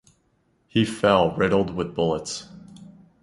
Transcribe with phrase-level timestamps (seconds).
[0.67, 2.47] He fell riddled with bullets.